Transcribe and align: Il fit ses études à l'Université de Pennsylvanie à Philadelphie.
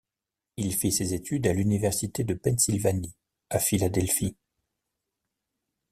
Il 0.57 0.73
fit 0.73 0.91
ses 0.91 1.13
études 1.13 1.45
à 1.45 1.53
l'Université 1.53 2.23
de 2.23 2.33
Pennsylvanie 2.33 3.13
à 3.51 3.59
Philadelphie. 3.59 4.35